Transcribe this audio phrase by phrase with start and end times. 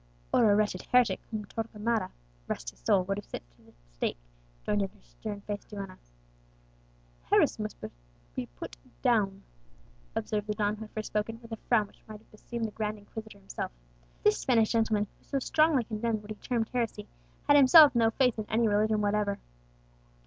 [0.33, 2.09] "Or a wretched heretic, whom Torquemada
[2.47, 3.03] rest his soul!
[3.03, 4.17] would have sent to the stake,"
[4.63, 5.99] joined in her stern faced duenna.
[7.25, 7.77] "Heresy must
[8.33, 9.43] be put down,"
[10.15, 12.71] observed the don who had first spoken, with a frown which might have beseemed the
[12.71, 13.71] Grand Inquisitor himself.
[14.23, 17.07] This Spanish gentleman, who so strongly condemned what he termed heresy,
[17.47, 19.37] had himself no faith in any religion whatever.